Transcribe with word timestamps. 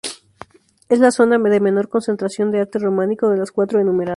Es 0.89 0.97
la 0.97 1.11
zona 1.11 1.37
de 1.37 1.59
menor 1.59 1.87
concentración 1.87 2.49
de 2.49 2.61
arte 2.61 2.79
románico 2.79 3.29
de 3.29 3.37
las 3.37 3.51
cuatro 3.51 3.79
enumeradas. 3.79 4.09